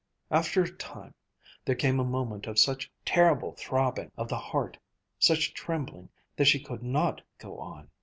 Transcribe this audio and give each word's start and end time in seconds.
After 0.31 0.63
a 0.63 0.71
time, 0.77 1.13
there 1.63 1.75
came 1.75 1.99
a 1.99 2.03
moment 2.03 2.47
of 2.47 2.57
such 2.57 2.91
terrible 3.05 3.51
throbbing 3.51 4.11
of 4.17 4.29
the 4.29 4.39
heart, 4.39 4.79
such 5.19 5.53
trembling, 5.53 6.09
that 6.37 6.45
she 6.45 6.59
could 6.59 6.81
not 6.81 7.21
go 7.37 7.55
on. 7.59 7.87